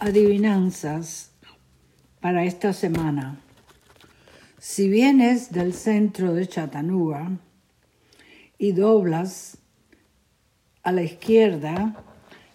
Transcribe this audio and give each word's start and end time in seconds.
adivinanzas 0.00 1.30
para 2.20 2.44
esta 2.44 2.72
semana. 2.72 3.38
Si 4.58 4.88
vienes 4.88 5.52
del 5.52 5.74
centro 5.74 6.32
de 6.32 6.48
Chattanooga 6.48 7.32
y 8.56 8.72
doblas 8.72 9.58
a 10.82 10.92
la 10.92 11.02
izquierda 11.02 12.02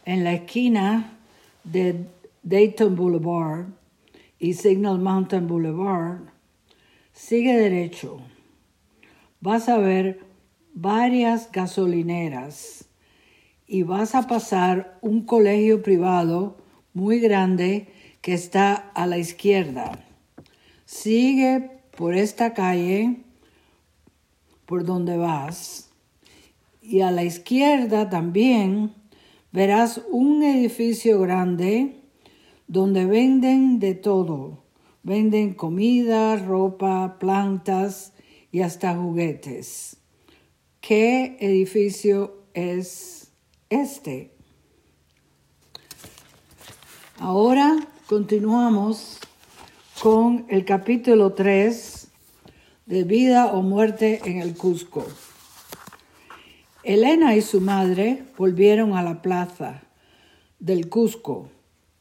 en 0.05 0.23
la 0.23 0.33
esquina 0.33 1.19
de 1.63 2.07
Dayton 2.41 2.95
Boulevard 2.95 3.67
y 4.39 4.55
Signal 4.55 4.97
Mountain 4.97 5.47
Boulevard, 5.47 6.21
sigue 7.13 7.55
derecho. 7.55 8.21
Vas 9.39 9.69
a 9.69 9.77
ver 9.77 10.19
varias 10.73 11.51
gasolineras 11.51 12.85
y 13.67 13.83
vas 13.83 14.15
a 14.15 14.27
pasar 14.27 14.97
un 15.01 15.25
colegio 15.27 15.83
privado 15.83 16.64
muy 16.95 17.19
grande 17.19 17.89
que 18.21 18.33
está 18.33 18.73
a 18.73 19.05
la 19.05 19.19
izquierda. 19.19 20.03
Sigue 20.85 21.69
por 21.95 22.15
esta 22.15 22.55
calle 22.55 23.17
por 24.65 24.83
donde 24.83 25.17
vas 25.17 25.91
y 26.81 27.01
a 27.01 27.11
la 27.11 27.23
izquierda 27.23 28.09
también 28.09 28.93
verás 29.51 30.01
un 30.09 30.41
edificio 30.41 31.19
grande 31.19 32.01
donde 32.67 33.05
venden 33.05 33.79
de 33.79 33.93
todo. 33.93 34.63
Venden 35.03 35.53
comida, 35.53 36.35
ropa, 36.37 37.17
plantas 37.19 38.13
y 38.51 38.61
hasta 38.61 38.95
juguetes. 38.95 39.97
¿Qué 40.81 41.37
edificio 41.39 42.45
es 42.53 43.31
este? 43.69 44.34
Ahora 47.17 47.77
continuamos 48.07 49.19
con 50.01 50.45
el 50.49 50.65
capítulo 50.65 51.31
3 51.31 52.09
de 52.87 53.03
Vida 53.05 53.53
o 53.53 53.61
Muerte 53.61 54.19
en 54.25 54.41
el 54.41 54.57
Cusco. 54.57 55.05
Elena 56.83 57.37
y 57.37 57.41
su 57.41 57.61
madre 57.61 58.25
volvieron 58.37 58.97
a 58.97 59.01
la 59.01 59.21
plaza 59.21 59.83
del 60.59 60.89
Cusco. 60.89 61.47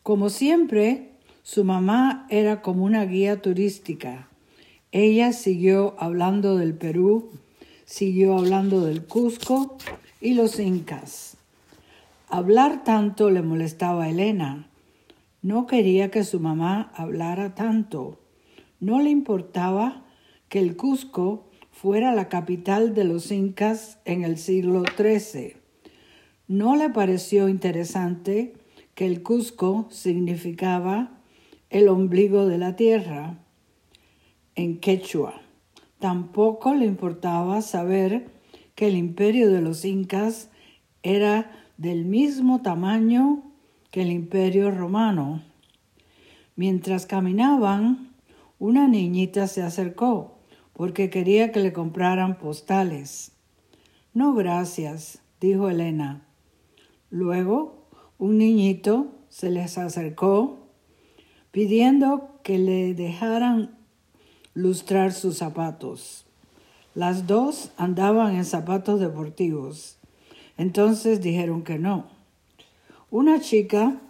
Como 0.03 0.31
siempre, 0.31 1.13
su 1.45 1.63
mamá 1.63 2.27
era 2.29 2.61
como 2.61 2.85
una 2.85 3.05
guía 3.05 3.41
turística. 3.41 4.29
Ella 4.91 5.33
siguió 5.33 5.95
hablando 6.01 6.57
del 6.57 6.75
Perú, 6.75 7.31
siguió 7.85 8.37
hablando 8.37 8.85
del 8.85 9.05
Cusco 9.05 9.79
y 10.21 10.35
los 10.35 10.59
incas. 10.59 11.37
Hablar 12.29 12.83
tanto 12.83 13.31
le 13.31 13.43
molestaba 13.43 14.05
a 14.05 14.11
Elena 14.11 14.67
no 15.45 15.67
quería 15.67 16.11
que 16.11 16.25
su 16.25 16.41
mamá 16.41 16.91
hablara 16.95 17.55
tanto. 17.55 18.19
No 18.81 19.03
le 19.03 19.11
importaba 19.11 20.07
que 20.49 20.59
el 20.59 20.75
Cusco 20.75 21.51
fuera 21.71 22.15
la 22.15 22.31
capital 22.31 22.95
de 22.95 23.05
los 23.05 23.31
incas 23.31 23.99
en 24.07 24.25
el 24.25 24.39
siglo 24.39 24.85
XIII. 24.97 25.59
No 26.49 26.77
le 26.77 26.89
pareció 26.89 27.51
interesante 27.51 28.55
que 28.95 29.05
el 29.05 29.23
Cusco 29.23 29.87
significaba 29.91 31.21
el 31.69 31.89
ombligo 31.89 32.47
de 32.47 32.57
la 32.57 32.75
tierra 32.75 33.37
en 34.55 34.81
quechua. 34.81 35.43
Tampoco 35.99 36.75
le 36.75 36.87
importaba 36.87 37.61
saber 37.61 38.31
que 38.75 38.87
el 38.87 38.97
imperio 38.97 39.51
de 39.51 39.61
los 39.61 39.85
incas 39.85 40.49
era 41.03 41.51
del 41.77 42.07
mismo 42.07 42.63
tamaño 42.63 43.44
que 43.95 44.03
el 44.03 44.11
imperio 44.11 44.73
romano. 44.73 45.41
Mientras 46.57 47.07
caminaban, 47.07 48.11
una 48.59 48.89
niñita 48.89 49.47
se 49.47 49.63
acercó 49.63 50.41
porque 50.73 51.11
quería 51.11 51.53
que 51.53 51.61
le 51.61 51.73
compraran 51.73 52.37
postales. 52.39 53.31
No, 54.13 54.35
gracias, 54.35 55.21
dijo 55.41 55.71
Elena. 55.71 56.27
Luego, 57.09 57.87
un 58.19 58.39
niñito 58.39 59.13
se 59.29 59.51
les 59.51 59.79
acercó 59.79 60.67
pidiendo 61.53 62.41
que 62.43 62.59
le 62.59 62.95
dejaran 62.95 63.79
lustrar 64.55 65.13
sus 65.13 65.37
zapatos. 65.37 66.27
Las 66.97 67.29
dos 67.29 67.71
andaban 67.77 68.35
en 68.35 68.45
zapatos 68.45 68.99
deportivos. 68.99 69.99
Entonces 70.59 71.21
dijeron 71.21 71.63
que 71.63 71.79
no. 71.79 72.14
Una 73.15 73.41
chica 73.41 74.01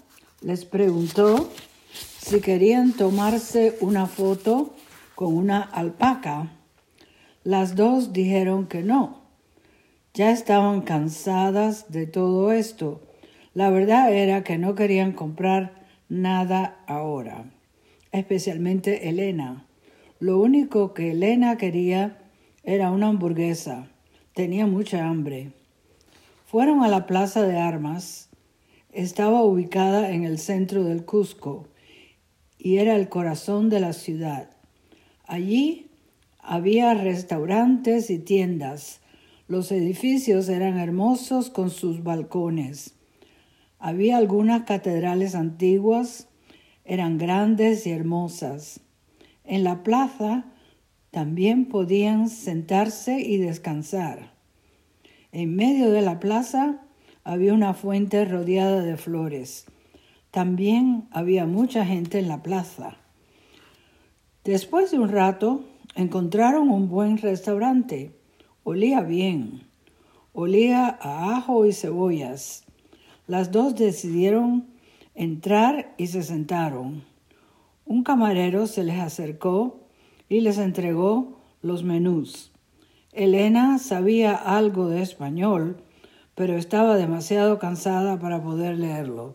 les 0.40 0.64
preguntó 0.64 1.50
si 1.92 2.40
querían 2.40 2.94
tomarse 2.94 3.76
una 3.82 4.06
foto 4.06 4.74
con 5.14 5.36
una 5.36 5.60
alpaca. 5.60 6.52
Las 7.42 7.76
dos 7.76 8.14
dijeron 8.14 8.66
que 8.66 8.82
no. 8.82 9.20
Ya 10.14 10.30
estaban 10.30 10.80
cansadas 10.80 11.92
de 11.92 12.06
todo 12.06 12.50
esto. 12.50 13.02
La 13.52 13.68
verdad 13.68 14.10
era 14.10 14.42
que 14.42 14.56
no 14.56 14.74
querían 14.74 15.12
comprar 15.12 15.84
nada 16.08 16.82
ahora, 16.86 17.44
especialmente 18.10 19.10
Elena. 19.10 19.66
Lo 20.18 20.40
único 20.40 20.94
que 20.94 21.10
Elena 21.10 21.58
quería 21.58 22.22
era 22.62 22.90
una 22.90 23.08
hamburguesa. 23.08 23.86
Tenía 24.32 24.66
mucha 24.66 25.06
hambre. 25.06 25.52
Fueron 26.46 26.82
a 26.82 26.88
la 26.88 27.04
plaza 27.04 27.42
de 27.42 27.58
armas 27.58 28.30
estaba 28.94 29.42
ubicada 29.42 30.12
en 30.12 30.24
el 30.24 30.38
centro 30.38 30.84
del 30.84 31.04
Cusco 31.04 31.68
y 32.58 32.78
era 32.78 32.96
el 32.96 33.08
corazón 33.08 33.68
de 33.68 33.80
la 33.80 33.92
ciudad. 33.92 34.50
Allí 35.26 35.90
había 36.38 36.94
restaurantes 36.94 38.08
y 38.10 38.18
tiendas. 38.18 39.00
Los 39.48 39.72
edificios 39.72 40.48
eran 40.48 40.78
hermosos 40.78 41.50
con 41.50 41.70
sus 41.70 42.02
balcones. 42.02 42.94
Había 43.78 44.16
algunas 44.16 44.62
catedrales 44.62 45.34
antiguas, 45.34 46.28
eran 46.84 47.18
grandes 47.18 47.86
y 47.86 47.90
hermosas. 47.90 48.80
En 49.44 49.64
la 49.64 49.82
plaza 49.82 50.46
también 51.10 51.66
podían 51.66 52.28
sentarse 52.28 53.20
y 53.20 53.38
descansar. 53.38 54.32
En 55.32 55.56
medio 55.56 55.90
de 55.90 56.00
la 56.00 56.20
plaza 56.20 56.83
había 57.24 57.54
una 57.54 57.74
fuente 57.74 58.24
rodeada 58.26 58.82
de 58.82 58.96
flores. 58.96 59.66
También 60.30 61.08
había 61.10 61.46
mucha 61.46 61.84
gente 61.86 62.18
en 62.18 62.28
la 62.28 62.42
plaza. 62.42 62.98
Después 64.44 64.90
de 64.90 64.98
un 64.98 65.08
rato 65.08 65.64
encontraron 65.94 66.68
un 66.68 66.88
buen 66.88 67.16
restaurante. 67.18 68.12
Olía 68.62 69.00
bien. 69.00 69.62
Olía 70.34 70.98
a 71.00 71.36
ajo 71.36 71.64
y 71.66 71.72
cebollas. 71.72 72.64
Las 73.26 73.50
dos 73.52 73.74
decidieron 73.74 74.66
entrar 75.14 75.94
y 75.96 76.08
se 76.08 76.22
sentaron. 76.22 77.04
Un 77.86 78.02
camarero 78.02 78.66
se 78.66 78.84
les 78.84 79.00
acercó 79.00 79.80
y 80.28 80.40
les 80.40 80.58
entregó 80.58 81.40
los 81.62 81.84
menús. 81.84 82.52
Elena 83.12 83.78
sabía 83.78 84.34
algo 84.34 84.88
de 84.88 85.00
español 85.00 85.82
pero 86.34 86.56
estaba 86.56 86.96
demasiado 86.96 87.58
cansada 87.58 88.18
para 88.18 88.42
poder 88.42 88.78
leerlo. 88.78 89.34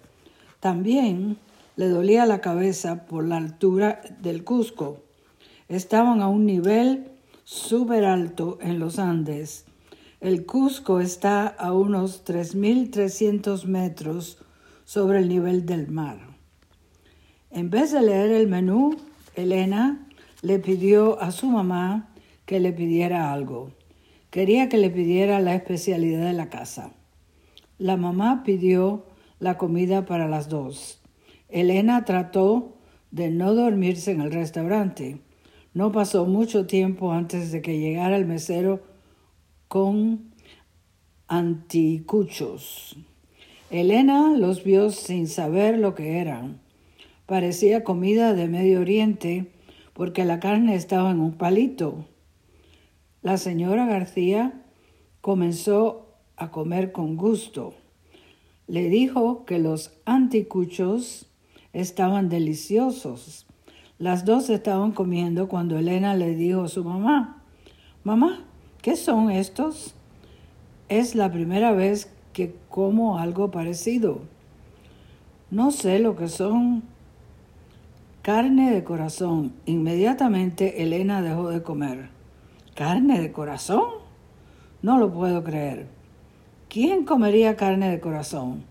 También 0.59 1.37
le 1.75 1.87
dolía 1.87 2.25
la 2.25 2.41
cabeza 2.41 3.05
por 3.05 3.25
la 3.25 3.37
altura 3.37 4.01
del 4.21 4.43
Cusco. 4.43 4.97
Estaban 5.69 6.21
a 6.21 6.27
un 6.27 6.45
nivel 6.45 7.11
súper 7.45 8.03
alto 8.05 8.57
en 8.61 8.79
los 8.79 8.99
Andes. 8.99 9.65
El 10.19 10.45
Cusco 10.45 10.99
está 10.99 11.47
a 11.47 11.71
unos 11.71 12.25
3.300 12.25 13.66
metros 13.66 14.37
sobre 14.83 15.19
el 15.19 15.29
nivel 15.29 15.66
del 15.66 15.89
mar. 15.89 16.19
En 17.52 17.69
vez 17.69 17.91
de 17.91 18.02
leer 18.02 18.31
el 18.31 18.47
menú, 18.47 18.97
Elena 19.35 20.05
le 20.41 20.59
pidió 20.59 21.22
a 21.22 21.31
su 21.31 21.47
mamá 21.47 22.09
que 22.45 22.59
le 22.59 22.73
pidiera 22.73 23.31
algo. 23.31 23.72
Quería 24.29 24.70
que 24.70 24.78
le 24.78 24.91
pidiera 24.91 25.40
la 25.40 25.55
especialidad 25.55 26.26
de 26.26 26.34
la 26.34 26.49
casa. 26.49 26.93
La 27.79 27.97
mamá 27.97 28.43
pidió 28.43 29.08
la 29.40 29.58
comida 29.58 30.05
para 30.05 30.28
las 30.28 30.49
dos. 30.49 31.02
Elena 31.47 32.05
trató 32.05 32.78
de 33.09 33.31
no 33.31 33.55
dormirse 33.55 34.11
en 34.11 34.22
el 34.22 34.31
restaurante. 34.31 35.20
No 35.73 35.91
pasó 35.91 36.26
mucho 36.26 36.67
tiempo 36.67 37.11
antes 37.11 37.52
de 37.52 37.64
que 37.64 37.79
llegara 37.79 38.17
el 38.17 38.26
mesero 38.26 38.81
con 39.67 40.31
anticuchos. 41.28 42.97
Elena 43.72 44.35
los 44.37 44.64
vio 44.64 44.91
sin 44.91 45.28
saber 45.28 45.79
lo 45.79 45.96
que 45.96 46.20
eran. 46.20 46.59
Parecía 47.26 47.84
comida 47.84 48.34
de 48.34 48.47
Medio 48.47 48.81
Oriente 48.81 49.52
porque 49.93 50.23
la 50.23 50.40
carne 50.40 50.76
estaba 50.76 51.09
en 51.11 51.20
un 51.20 51.34
palito. 51.34 52.05
La 53.21 53.37
señora 53.37 53.85
García 53.85 54.61
comenzó 55.19 56.07
a 56.37 56.51
comer 56.51 56.93
con 56.93 57.17
gusto. 57.17 57.73
Le 58.67 58.87
dijo 58.87 59.43
que 59.43 59.59
los 59.59 59.91
anticuchos 60.05 61.27
estaban 61.73 62.29
deliciosos. 62.29 63.45
Las 63.97 64.23
dos 64.23 64.49
estaban 64.49 64.93
comiendo 64.93 65.49
cuando 65.49 65.77
Elena 65.77 66.16
le 66.16 66.33
dijo 66.33 66.63
a 66.63 66.67
su 66.69 66.85
mamá, 66.85 67.43
Mamá, 68.05 68.45
¿qué 68.81 68.95
son 68.95 69.29
estos? 69.29 69.95
Es 70.87 71.13
la 71.13 71.29
primera 71.29 71.73
vez 71.73 72.09
que 72.31 72.55
como 72.69 73.19
algo 73.19 73.51
parecido. 73.51 74.21
No 75.51 75.71
sé 75.71 75.99
lo 75.99 76.16
que 76.16 76.29
son. 76.29 76.83
Carne 78.21 78.71
de 78.71 78.85
corazón. 78.85 79.51
Inmediatamente 79.66 80.83
Elena 80.83 81.21
dejó 81.21 81.49
de 81.49 81.61
comer. 81.63 82.18
¿Carne 82.79 83.20
de 83.20 83.34
corazón? 83.34 83.90
No 84.81 84.99
lo 84.99 85.11
puedo 85.11 85.43
creer. 85.43 85.87
¿Quién 86.70 87.03
comería 87.03 87.58
carne 87.58 87.90
de 87.90 87.99
corazón? 87.99 88.64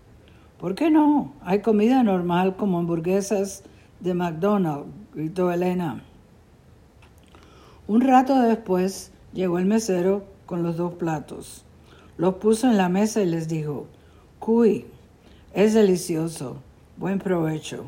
¿Por 0.59 0.73
qué 0.73 0.89
no? 0.89 1.33
Hay 1.43 1.61
comida 1.61 2.01
normal 2.01 2.55
como 2.55 2.79
hamburguesas 2.79 3.61
de 3.99 4.15
McDonald's, 4.15 4.89
gritó 5.13 5.51
Elena. 5.51 6.01
Un 7.87 8.01
rato 8.01 8.41
después 8.41 9.11
llegó 9.31 9.59
el 9.59 9.67
mesero 9.67 10.23
con 10.47 10.63
los 10.63 10.75
dos 10.75 10.95
platos. 10.95 11.63
Los 12.17 12.33
puso 12.37 12.67
en 12.67 12.77
la 12.77 12.89
mesa 12.89 13.21
y 13.21 13.27
les 13.27 13.47
dijo, 13.47 13.85
Cuy, 14.39 14.87
es 15.53 15.75
delicioso, 15.75 16.63
buen 16.97 17.19
provecho. 17.19 17.85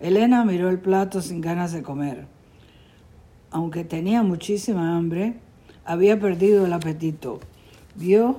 Elena 0.00 0.46
miró 0.46 0.70
el 0.70 0.78
plato 0.78 1.20
sin 1.20 1.42
ganas 1.42 1.72
de 1.72 1.82
comer. 1.82 2.26
Aunque 3.50 3.84
tenía 3.84 4.22
muchísima 4.22 4.96
hambre, 4.96 5.41
había 5.84 6.18
perdido 6.18 6.66
el 6.66 6.72
apetito. 6.72 7.40
Vio 7.94 8.36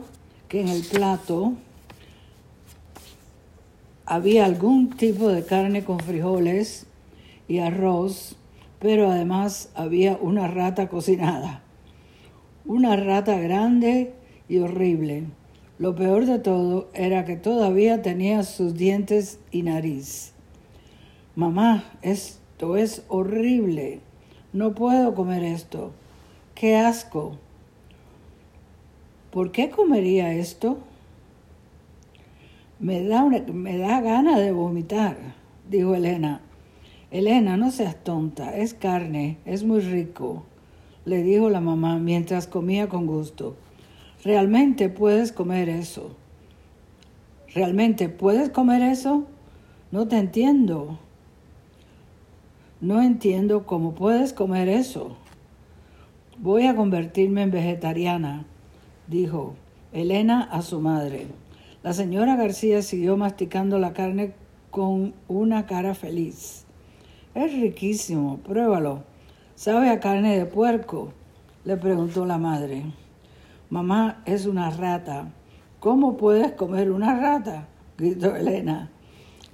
que 0.48 0.62
en 0.62 0.68
el 0.68 0.84
plato 0.84 1.54
había 4.06 4.45
algún 4.45 4.90
tipo 4.92 5.30
de 5.30 5.45
carne 5.45 5.84
con 5.84 6.00
frijoles 6.00 6.86
y 7.48 7.60
arroz, 7.60 8.36
pero 8.80 9.10
además 9.12 9.69
había 9.75 10.18
una 10.19 10.48
rata 10.48 10.88
cocinada. 10.88 11.63
Una 12.66 12.95
rata 12.95 13.38
grande 13.38 14.13
y 14.48 14.60
horrible. 14.60 15.25
Lo 15.80 15.96
peor 15.96 16.25
de 16.25 16.39
todo 16.39 16.89
era 16.94 17.25
que 17.25 17.36
todavía 17.36 18.01
tenía 18.01 18.44
sus 18.44 18.75
dientes 18.75 19.39
y 19.51 19.63
nariz. 19.63 20.34
Mamá, 21.36 21.84
esto 22.01 22.78
es 22.78 23.04
horrible. 23.07 24.01
No 24.54 24.75
puedo 24.75 25.16
comer 25.16 25.44
esto. 25.44 25.92
¡Qué 26.55 26.77
asco! 26.77 27.38
¿Por 29.31 29.51
qué 29.51 29.71
comería 29.71 30.33
esto? 30.33 30.77
Me 32.79 33.03
da, 33.03 33.25
me 33.25 33.77
da 33.77 34.01
gana 34.01 34.39
de 34.39 34.51
vomitar, 34.51 35.17
dijo 35.67 35.95
Elena. 35.95 36.41
Elena, 37.09 37.57
no 37.57 37.71
seas 37.71 38.03
tonta, 38.03 38.55
es 38.55 38.73
carne, 38.73 39.38
es 39.45 39.63
muy 39.63 39.79
rico, 39.79 40.44
le 41.05 41.23
dijo 41.23 41.50
la 41.50 41.61
mamá 41.61 41.97
mientras 41.97 42.45
comía 42.45 42.89
con 42.89 43.07
gusto. 43.07 43.55
¿Realmente 44.23 44.89
puedes 44.89 45.31
comer 45.31 45.69
eso? 45.69 46.15
¿Realmente 47.53 48.09
puedes 48.09 48.50
comer 48.50 48.81
eso? 48.83 49.25
No 49.91 50.07
te 50.07 50.17
entiendo. 50.17 51.00
No 52.81 53.01
entiendo 53.01 53.65
cómo 53.65 53.94
puedes 53.94 54.33
comer 54.33 54.69
eso. 54.69 55.17
Voy 56.38 56.65
a 56.65 56.75
convertirme 56.75 57.44
en 57.44 57.51
vegetariana 57.51 58.45
dijo 59.07 59.56
Elena 59.91 60.41
a 60.44 60.62
su 60.62 60.80
madre. 60.80 61.27
La 61.83 61.94
señora 61.94 62.35
García 62.35 62.81
siguió 62.81 63.18
masticando 63.18 63.77
la 63.77 63.94
carne 63.94 64.33
con 64.71 65.13
una 65.27 65.65
cara 65.65 65.94
feliz. 65.94 66.65
Es 67.35 67.53
riquísimo, 67.53 68.38
pruébalo. 68.38 69.03
¿Sabe 69.56 69.89
a 69.89 70.00
carne 70.00 70.38
de 70.38 70.45
puerco? 70.45 71.13
le 71.65 71.77
preguntó 71.77 72.25
la 72.25 72.38
madre. 72.38 72.83
Mamá 73.69 74.21
es 74.25 74.45
una 74.45 74.69
rata. 74.71 75.31
¿Cómo 75.79 76.18
puedes 76.18 76.53
comer 76.53 76.91
una 76.91 77.15
rata? 77.19 77.68
gritó 77.97 78.36
Elena. 78.36 78.89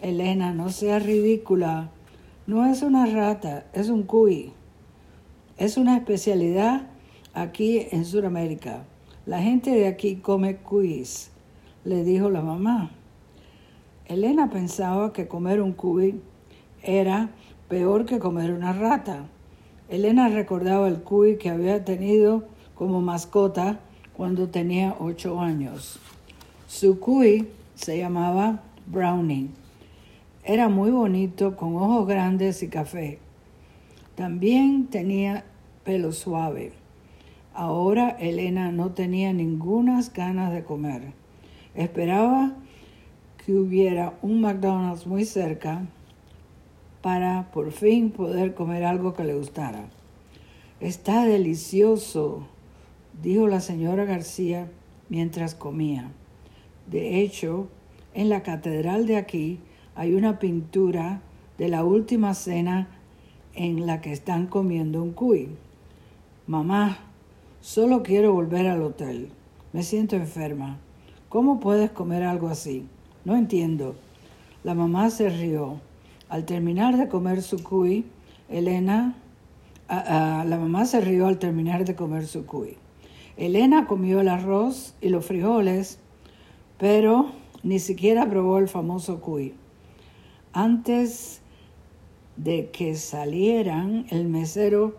Elena, 0.01 0.53
no 0.53 0.69
seas 0.69 1.05
ridícula. 1.05 1.89
No 2.47 2.65
es 2.65 2.81
una 2.81 3.05
rata, 3.05 3.65
es 3.73 3.89
un 3.89 4.03
cuy. 4.03 4.53
Es 5.59 5.75
una 5.75 5.97
especialidad 5.97 6.83
aquí 7.33 7.85
en 7.91 8.05
Sudamérica. 8.05 8.85
La 9.25 9.41
gente 9.41 9.71
de 9.71 9.87
aquí 9.87 10.15
come 10.15 10.55
cuis, 10.55 11.31
le 11.83 12.05
dijo 12.05 12.29
la 12.29 12.41
mamá. 12.41 12.91
Elena 14.05 14.49
pensaba 14.49 15.11
que 15.11 15.27
comer 15.27 15.61
un 15.61 15.73
cuy 15.73 16.21
era 16.81 17.31
peor 17.67 18.05
que 18.05 18.19
comer 18.19 18.53
una 18.53 18.71
rata. 18.71 19.25
Elena 19.89 20.29
recordaba 20.29 20.87
el 20.87 21.01
cuy 21.01 21.37
que 21.37 21.49
había 21.49 21.83
tenido 21.83 22.45
como 22.73 23.01
mascota 23.01 23.81
cuando 24.15 24.47
tenía 24.47 24.95
ocho 24.97 25.41
años. 25.41 25.99
Su 26.67 27.01
cuy 27.01 27.49
se 27.75 27.97
llamaba 27.97 28.63
Brownie. 28.87 29.49
Era 30.45 30.69
muy 30.69 30.91
bonito, 30.91 31.57
con 31.57 31.75
ojos 31.75 32.07
grandes 32.07 32.63
y 32.63 32.69
café. 32.69 33.19
También 34.15 34.87
tenía 34.87 35.45
pelo 35.89 36.11
suave. 36.11 36.71
Ahora 37.55 38.09
Elena 38.19 38.71
no 38.71 38.91
tenía 38.91 39.33
ninguna 39.33 40.03
ganas 40.13 40.53
de 40.53 40.63
comer. 40.63 41.13
Esperaba 41.73 42.55
que 43.43 43.55
hubiera 43.55 44.13
un 44.21 44.39
McDonald's 44.39 45.07
muy 45.07 45.25
cerca 45.25 45.87
para 47.01 47.49
por 47.51 47.71
fin 47.71 48.11
poder 48.11 48.53
comer 48.53 48.85
algo 48.85 49.15
que 49.15 49.23
le 49.23 49.33
gustara. 49.33 49.85
Está 50.79 51.25
delicioso, 51.25 52.45
dijo 53.23 53.47
la 53.47 53.59
señora 53.59 54.05
García 54.05 54.69
mientras 55.09 55.55
comía. 55.55 56.11
De 56.85 57.19
hecho, 57.21 57.67
en 58.13 58.29
la 58.29 58.43
catedral 58.43 59.07
de 59.07 59.17
aquí 59.17 59.57
hay 59.95 60.13
una 60.13 60.37
pintura 60.37 61.23
de 61.57 61.67
la 61.67 61.83
última 61.83 62.35
cena 62.35 62.89
en 63.55 63.87
la 63.87 64.01
que 64.01 64.11
están 64.11 64.45
comiendo 64.45 65.01
un 65.01 65.13
cuy. 65.13 65.49
Mamá, 66.49 66.97
Solo 67.61 68.01
quiero 68.01 68.33
volver 68.33 68.65
al 68.65 68.81
hotel. 68.81 69.29
Me 69.71 69.83
siento 69.83 70.15
enferma. 70.15 70.79
¿Cómo 71.29 71.59
puedes 71.59 71.91
comer 71.91 72.23
algo 72.23 72.47
así? 72.47 72.87
No 73.23 73.35
entiendo. 73.35 73.93
La 74.63 74.73
mamá 74.73 75.11
se 75.11 75.29
rió. 75.29 75.79
Al 76.27 76.45
terminar 76.45 76.97
de 76.97 77.07
comer 77.07 77.43
su 77.43 77.61
cuy, 77.63 78.03
Elena... 78.49 79.13
la 79.87 80.57
mamá 80.59 80.85
se 80.85 81.01
rió 81.01 81.27
al 81.27 81.37
terminar 81.37 81.85
de 81.85 81.93
comer 81.93 82.25
su 82.25 82.47
cuy. 82.47 82.77
Elena 83.37 83.85
comió 83.85 84.19
el 84.19 84.27
arroz 84.27 84.95
y 85.01 85.09
los 85.09 85.27
frijoles, 85.27 85.99
pero 86.79 87.27
ni 87.61 87.77
siquiera 87.77 88.27
probó 88.27 88.57
el 88.57 88.67
famoso 88.67 89.21
cuy. 89.21 89.53
Antes 90.53 91.41
de 92.37 92.71
que 92.71 92.95
salieran, 92.95 94.07
el 94.09 94.27
mesero 94.27 94.95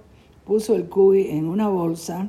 puso 0.50 0.74
el 0.74 0.88
cuy 0.88 1.28
en 1.28 1.46
una 1.46 1.68
bolsa 1.68 2.28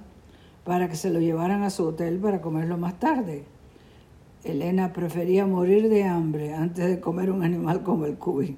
para 0.64 0.88
que 0.88 0.96
se 0.96 1.10
lo 1.10 1.20
llevaran 1.20 1.64
a 1.64 1.72
su 1.72 1.88
hotel 1.88 2.20
para 2.20 2.40
comerlo 2.40 2.78
más 2.78 3.00
tarde. 3.00 3.46
Elena 4.44 4.94
prefería 4.94 5.48
morir 5.48 5.90
de 5.90 6.04
hambre 6.04 6.54
antes 6.54 6.86
de 6.88 7.00
comer 7.00 7.32
un 7.32 7.42
animal 7.42 7.82
como 7.82 8.06
el 8.06 8.20
cuy. 8.20 8.58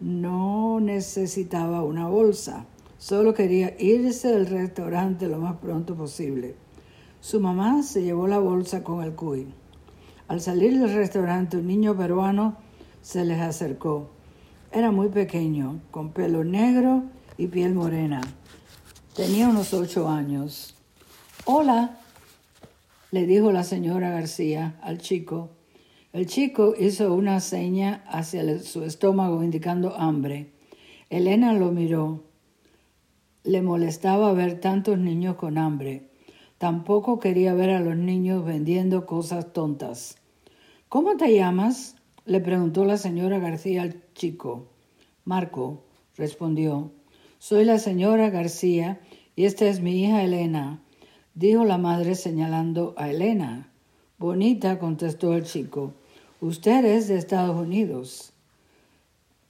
No 0.00 0.80
necesitaba 0.80 1.82
una 1.82 2.08
bolsa, 2.08 2.64
solo 2.96 3.34
quería 3.34 3.76
irse 3.78 4.28
del 4.28 4.46
restaurante 4.46 5.28
lo 5.28 5.36
más 5.36 5.58
pronto 5.58 5.94
posible. 5.94 6.54
Su 7.20 7.40
mamá 7.40 7.82
se 7.82 8.02
llevó 8.02 8.26
la 8.26 8.38
bolsa 8.38 8.82
con 8.82 9.02
el 9.02 9.12
cuy. 9.12 9.48
Al 10.28 10.40
salir 10.40 10.78
del 10.78 10.94
restaurante, 10.94 11.58
un 11.58 11.66
niño 11.66 11.94
peruano 11.94 12.56
se 13.02 13.22
les 13.26 13.38
acercó. 13.38 14.08
Era 14.70 14.90
muy 14.90 15.10
pequeño, 15.10 15.82
con 15.90 16.08
pelo 16.12 16.42
negro 16.42 17.02
y 17.36 17.48
piel 17.48 17.74
morena. 17.74 18.22
Tenía 19.14 19.46
unos 19.46 19.74
ocho 19.74 20.08
años. 20.08 20.74
Hola, 21.44 21.98
le 23.10 23.26
dijo 23.26 23.52
la 23.52 23.62
señora 23.62 24.08
García 24.08 24.78
al 24.80 25.02
chico. 25.02 25.50
El 26.14 26.26
chico 26.26 26.72
hizo 26.78 27.12
una 27.12 27.40
seña 27.40 28.04
hacia 28.08 28.58
su 28.60 28.84
estómago 28.84 29.42
indicando 29.42 29.94
hambre. 29.96 30.52
Elena 31.10 31.52
lo 31.52 31.72
miró. 31.72 32.24
Le 33.44 33.60
molestaba 33.60 34.32
ver 34.32 34.60
tantos 34.60 34.96
niños 34.96 35.36
con 35.36 35.58
hambre. 35.58 36.08
Tampoco 36.56 37.20
quería 37.20 37.52
ver 37.52 37.68
a 37.68 37.80
los 37.80 37.96
niños 37.96 38.46
vendiendo 38.46 39.04
cosas 39.04 39.52
tontas. 39.52 40.16
¿Cómo 40.88 41.18
te 41.18 41.34
llamas? 41.34 41.96
le 42.24 42.40
preguntó 42.40 42.86
la 42.86 42.96
señora 42.96 43.38
García 43.40 43.82
al 43.82 44.00
chico. 44.14 44.68
Marco, 45.26 45.84
respondió. 46.16 46.92
Soy 47.44 47.64
la 47.64 47.80
señora 47.80 48.30
García 48.30 49.00
y 49.34 49.46
esta 49.46 49.66
es 49.66 49.80
mi 49.80 50.04
hija 50.04 50.22
Elena 50.22 50.78
dijo 51.34 51.64
la 51.64 51.76
madre 51.76 52.14
señalando 52.14 52.94
a 52.96 53.10
Elena. 53.10 53.68
Bonita, 54.16 54.78
contestó 54.78 55.34
el 55.34 55.42
chico. 55.42 55.92
Usted 56.40 56.84
es 56.84 57.08
de 57.08 57.16
Estados 57.16 57.60
Unidos. 57.60 58.32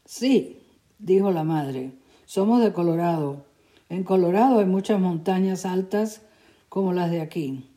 Sí, 0.07 0.59
dijo 0.99 1.33
la 1.33 1.45
madre, 1.45 1.93
somos 2.25 2.63
de 2.63 2.73
Colorado. 2.73 3.45
En 3.91 4.05
Colorado 4.05 4.61
hay 4.61 4.65
muchas 4.65 4.99
montañas 4.99 5.67
altas 5.67 6.23
como 6.71 6.95
las 6.95 7.11
de 7.11 7.21
aquí. 7.21 7.69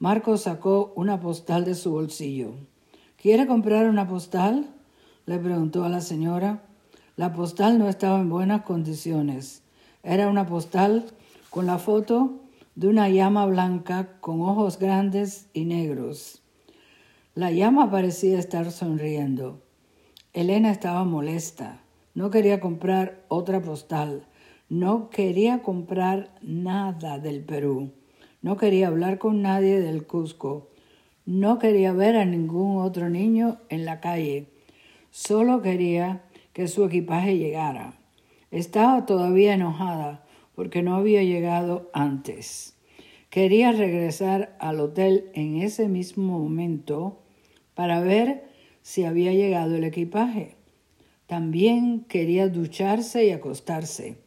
Marco 0.00 0.36
sacó 0.36 0.92
una 0.96 1.20
postal 1.20 1.64
de 1.64 1.76
su 1.76 1.92
bolsillo. 1.92 2.54
¿Quiere 3.22 3.46
comprar 3.46 3.88
una 3.88 4.08
postal? 4.08 4.66
le 5.26 5.38
preguntó 5.38 5.84
a 5.84 5.88
la 5.88 6.00
señora. 6.00 6.60
La 7.16 7.32
postal 7.32 7.78
no 7.78 7.88
estaba 7.88 8.18
en 8.20 8.28
buenas 8.28 8.62
condiciones. 8.62 9.62
Era 10.02 10.28
una 10.28 10.46
postal 10.46 11.04
con 11.48 11.64
la 11.66 11.78
foto 11.78 12.40
de 12.74 12.88
una 12.88 13.08
llama 13.08 13.46
blanca 13.46 14.18
con 14.20 14.40
ojos 14.40 14.80
grandes 14.80 15.46
y 15.52 15.64
negros. 15.64 16.42
La 17.36 17.52
llama 17.52 17.88
parecía 17.88 18.36
estar 18.36 18.72
sonriendo. 18.72 19.62
Elena 20.32 20.72
estaba 20.72 21.04
molesta. 21.04 21.82
No 22.14 22.30
quería 22.30 22.58
comprar 22.58 23.22
otra 23.28 23.62
postal. 23.62 24.26
No 24.68 25.08
quería 25.08 25.62
comprar 25.62 26.34
nada 26.42 27.20
del 27.20 27.44
Perú. 27.44 27.92
No 28.42 28.56
quería 28.56 28.88
hablar 28.88 29.18
con 29.18 29.40
nadie 29.40 29.80
del 29.80 30.04
Cusco. 30.04 30.68
No 31.26 31.60
quería 31.60 31.92
ver 31.92 32.16
a 32.16 32.24
ningún 32.24 32.82
otro 32.82 33.08
niño 33.08 33.60
en 33.68 33.84
la 33.84 34.00
calle. 34.00 34.48
Solo 35.12 35.62
quería 35.62 36.24
que 36.54 36.68
su 36.68 36.84
equipaje 36.84 37.36
llegara. 37.36 37.98
Estaba 38.50 39.04
todavía 39.04 39.52
enojada 39.52 40.24
porque 40.54 40.82
no 40.82 40.94
había 40.94 41.22
llegado 41.22 41.90
antes. 41.92 42.78
Quería 43.28 43.72
regresar 43.72 44.56
al 44.60 44.78
hotel 44.78 45.30
en 45.34 45.60
ese 45.60 45.88
mismo 45.88 46.38
momento 46.38 47.20
para 47.74 48.00
ver 48.00 48.44
si 48.80 49.04
había 49.04 49.32
llegado 49.32 49.74
el 49.74 49.84
equipaje. 49.84 50.54
También 51.26 52.04
quería 52.08 52.48
ducharse 52.48 53.26
y 53.26 53.30
acostarse. 53.30 54.18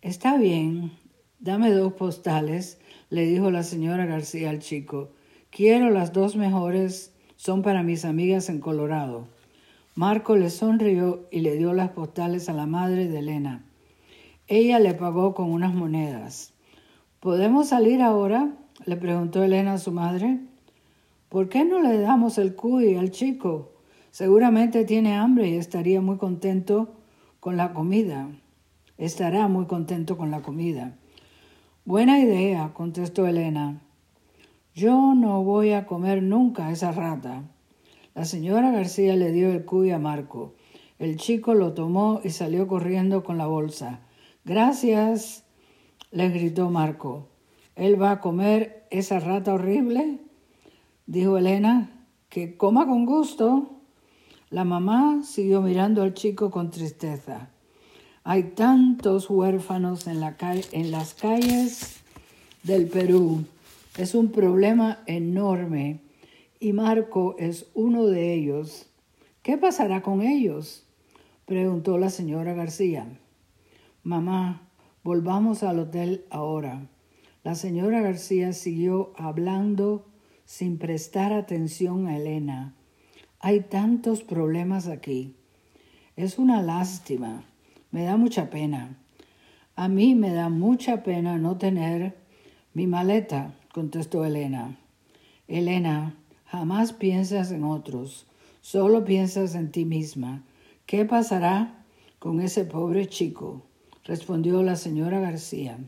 Está 0.00 0.38
bien, 0.38 0.92
dame 1.38 1.70
dos 1.70 1.92
postales, 1.92 2.80
le 3.10 3.26
dijo 3.26 3.50
la 3.50 3.62
señora 3.62 4.06
García 4.06 4.48
al 4.48 4.60
chico. 4.60 5.12
Quiero 5.50 5.90
las 5.90 6.14
dos 6.14 6.36
mejores, 6.36 7.14
son 7.36 7.60
para 7.60 7.82
mis 7.82 8.06
amigas 8.06 8.48
en 8.48 8.60
Colorado. 8.60 9.28
Marco 9.96 10.34
le 10.34 10.50
sonrió 10.50 11.28
y 11.30 11.40
le 11.40 11.56
dio 11.56 11.72
las 11.72 11.90
postales 11.90 12.48
a 12.48 12.52
la 12.52 12.66
madre 12.66 13.06
de 13.06 13.20
Elena. 13.20 13.64
Ella 14.48 14.80
le 14.80 14.92
pagó 14.92 15.34
con 15.34 15.52
unas 15.52 15.72
monedas. 15.72 16.52
¿Podemos 17.20 17.68
salir 17.68 18.02
ahora? 18.02 18.56
le 18.86 18.96
preguntó 18.96 19.44
Elena 19.44 19.74
a 19.74 19.78
su 19.78 19.92
madre. 19.92 20.40
¿Por 21.28 21.48
qué 21.48 21.64
no 21.64 21.80
le 21.80 22.00
damos 22.00 22.38
el 22.38 22.56
cuy 22.56 22.96
al 22.96 23.12
chico? 23.12 23.72
Seguramente 24.10 24.84
tiene 24.84 25.14
hambre 25.14 25.48
y 25.48 25.54
estaría 25.54 26.00
muy 26.00 26.16
contento 26.16 26.96
con 27.38 27.56
la 27.56 27.72
comida. 27.72 28.28
Estará 28.98 29.46
muy 29.46 29.66
contento 29.66 30.16
con 30.16 30.32
la 30.32 30.42
comida. 30.42 30.96
Buena 31.84 32.18
idea, 32.18 32.72
contestó 32.74 33.28
Elena. 33.28 33.80
Yo 34.74 35.14
no 35.14 35.44
voy 35.44 35.70
a 35.70 35.86
comer 35.86 36.20
nunca 36.20 36.72
esa 36.72 36.90
rata. 36.90 37.44
La 38.14 38.24
señora 38.24 38.70
García 38.70 39.16
le 39.16 39.32
dio 39.32 39.50
el 39.50 39.64
cuy 39.64 39.90
a 39.90 39.98
Marco. 39.98 40.54
El 41.00 41.16
chico 41.16 41.54
lo 41.54 41.72
tomó 41.72 42.20
y 42.22 42.30
salió 42.30 42.68
corriendo 42.68 43.24
con 43.24 43.38
la 43.38 43.46
bolsa. 43.46 44.00
Gracias, 44.44 45.44
le 46.12 46.28
gritó 46.28 46.70
Marco. 46.70 47.28
¿Él 47.74 48.00
va 48.00 48.12
a 48.12 48.20
comer 48.20 48.86
esa 48.92 49.18
rata 49.18 49.54
horrible? 49.54 50.20
dijo 51.06 51.38
Elena. 51.38 51.90
Que 52.28 52.56
coma 52.56 52.86
con 52.86 53.04
gusto. 53.04 53.80
La 54.48 54.62
mamá 54.62 55.22
siguió 55.24 55.60
mirando 55.60 56.02
al 56.02 56.14
chico 56.14 56.52
con 56.52 56.70
tristeza. 56.70 57.50
Hay 58.22 58.54
tantos 58.54 59.28
huérfanos 59.28 60.06
en, 60.06 60.20
la 60.20 60.36
en 60.70 60.90
las 60.92 61.14
calles 61.14 61.96
del 62.62 62.86
Perú. 62.86 63.44
Es 63.98 64.14
un 64.14 64.30
problema 64.30 65.00
enorme 65.06 66.00
y 66.64 66.72
Marco 66.72 67.36
es 67.38 67.66
uno 67.74 68.06
de 68.06 68.32
ellos. 68.32 68.86
¿Qué 69.42 69.58
pasará 69.58 70.00
con 70.00 70.22
ellos? 70.22 70.86
preguntó 71.44 71.98
la 71.98 72.08
señora 72.08 72.54
García. 72.54 73.06
Mamá, 74.02 74.62
volvamos 75.02 75.62
al 75.62 75.78
hotel 75.78 76.24
ahora. 76.30 76.88
La 77.42 77.54
señora 77.54 78.00
García 78.00 78.54
siguió 78.54 79.12
hablando 79.18 80.06
sin 80.46 80.78
prestar 80.78 81.34
atención 81.34 82.06
a 82.06 82.16
Elena. 82.16 82.74
Hay 83.40 83.60
tantos 83.60 84.22
problemas 84.22 84.88
aquí. 84.88 85.36
Es 86.16 86.38
una 86.38 86.62
lástima. 86.62 87.44
Me 87.90 88.04
da 88.04 88.16
mucha 88.16 88.48
pena. 88.48 88.96
A 89.76 89.88
mí 89.88 90.14
me 90.14 90.32
da 90.32 90.48
mucha 90.48 91.02
pena 91.02 91.36
no 91.36 91.58
tener 91.58 92.16
mi 92.72 92.86
maleta, 92.86 93.52
contestó 93.70 94.24
Elena. 94.24 94.78
Elena, 95.46 96.16
jamás 96.54 96.92
piensas 96.92 97.50
en 97.50 97.64
otros, 97.64 98.26
solo 98.60 99.04
piensas 99.04 99.56
en 99.56 99.72
ti 99.72 99.84
misma. 99.84 100.44
¿Qué 100.86 101.04
pasará 101.04 101.84
con 102.20 102.40
ese 102.40 102.64
pobre 102.64 103.08
chico? 103.08 103.62
respondió 104.04 104.62
la 104.62 104.76
señora 104.76 105.18
García. 105.18 105.78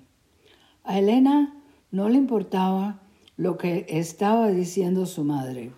A 0.83 0.99
Elena 0.99 1.55
no 1.93 2.09
le 2.09 2.17
importaba 2.17 3.01
lo 3.37 3.59
que 3.59 3.87
estaba 3.89 4.49
diciendo 4.49 5.07
su 5.07 5.23
madre. 5.23 5.71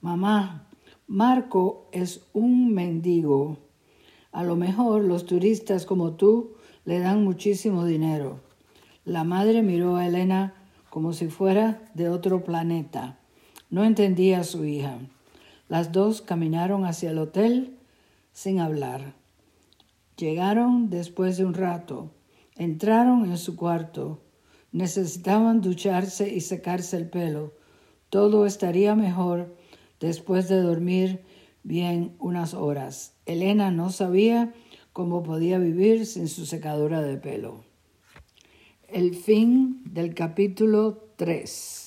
Mamá, 0.00 0.68
Marco 1.08 1.88
es 1.90 2.24
un 2.32 2.72
mendigo. 2.72 3.58
A 4.30 4.44
lo 4.44 4.54
mejor 4.54 5.02
los 5.02 5.26
turistas 5.26 5.84
como 5.84 6.12
tú 6.12 6.52
le 6.84 7.00
dan 7.00 7.24
muchísimo 7.24 7.84
dinero. 7.84 8.38
La 9.04 9.24
madre 9.24 9.62
miró 9.62 9.96
a 9.96 10.06
Elena 10.06 10.54
como 10.90 11.12
si 11.12 11.26
fuera 11.26 11.90
de 11.94 12.08
otro 12.08 12.44
planeta. 12.44 13.18
No 13.72 13.84
entendía 13.84 14.40
a 14.40 14.44
su 14.44 14.66
hija. 14.66 14.98
Las 15.70 15.92
dos 15.92 16.20
caminaron 16.20 16.84
hacia 16.84 17.10
el 17.10 17.16
hotel 17.16 17.78
sin 18.34 18.60
hablar. 18.60 19.14
Llegaron 20.18 20.90
después 20.90 21.38
de 21.38 21.46
un 21.46 21.54
rato. 21.54 22.10
Entraron 22.54 23.24
en 23.24 23.38
su 23.38 23.56
cuarto. 23.56 24.20
Necesitaban 24.72 25.62
ducharse 25.62 26.34
y 26.34 26.42
secarse 26.42 26.98
el 26.98 27.08
pelo. 27.08 27.54
Todo 28.10 28.44
estaría 28.44 28.94
mejor 28.94 29.56
después 30.00 30.50
de 30.50 30.60
dormir 30.60 31.22
bien 31.62 32.14
unas 32.18 32.52
horas. 32.52 33.14
Elena 33.24 33.70
no 33.70 33.88
sabía 33.88 34.52
cómo 34.92 35.22
podía 35.22 35.56
vivir 35.56 36.04
sin 36.04 36.28
su 36.28 36.44
secadora 36.44 37.00
de 37.00 37.16
pelo. 37.16 37.64
El 38.86 39.14
fin 39.14 39.80
del 39.86 40.12
capítulo 40.12 41.08
3. 41.16 41.81